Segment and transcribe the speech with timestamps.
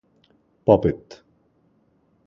[0.65, 1.21] Pop It!